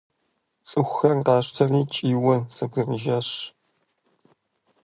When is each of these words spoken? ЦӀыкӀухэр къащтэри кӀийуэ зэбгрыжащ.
ЦӀыкӀухэр 0.69 1.17
къащтэри 1.25 1.81
кӀийуэ 1.93 2.35
зэбгрыжащ. 2.55 3.29